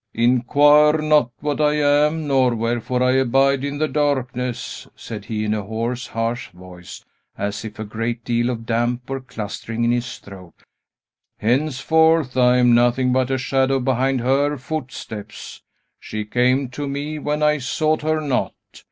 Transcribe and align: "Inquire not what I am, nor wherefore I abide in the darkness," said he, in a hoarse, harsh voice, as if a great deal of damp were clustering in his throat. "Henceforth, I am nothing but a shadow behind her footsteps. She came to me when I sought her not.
"Inquire 0.15 0.99
not 0.99 1.29
what 1.41 1.61
I 1.61 1.73
am, 1.73 2.25
nor 2.25 2.55
wherefore 2.55 3.03
I 3.03 3.17
abide 3.17 3.63
in 3.63 3.77
the 3.77 3.87
darkness," 3.87 4.87
said 4.95 5.25
he, 5.25 5.45
in 5.45 5.53
a 5.53 5.61
hoarse, 5.61 6.07
harsh 6.07 6.49
voice, 6.49 7.05
as 7.37 7.63
if 7.63 7.77
a 7.77 7.83
great 7.83 8.25
deal 8.25 8.49
of 8.49 8.65
damp 8.65 9.07
were 9.07 9.21
clustering 9.21 9.83
in 9.83 9.91
his 9.91 10.17
throat. 10.17 10.55
"Henceforth, 11.37 12.35
I 12.35 12.57
am 12.57 12.73
nothing 12.73 13.13
but 13.13 13.29
a 13.29 13.37
shadow 13.37 13.79
behind 13.79 14.21
her 14.21 14.57
footsteps. 14.57 15.61
She 15.99 16.25
came 16.25 16.69
to 16.69 16.87
me 16.87 17.19
when 17.19 17.43
I 17.43 17.59
sought 17.59 18.01
her 18.01 18.19
not. 18.21 18.55